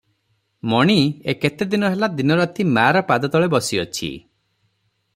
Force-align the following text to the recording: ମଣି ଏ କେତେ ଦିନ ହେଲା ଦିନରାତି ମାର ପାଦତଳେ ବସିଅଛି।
ମଣି 0.71 0.95
ଏ 1.33 1.35
କେତେ 1.43 1.67
ଦିନ 1.75 1.91
ହେଲା 1.95 2.11
ଦିନରାତି 2.21 2.67
ମାର 2.79 3.07
ପାଦତଳେ 3.13 3.55
ବସିଅଛି। 3.57 4.09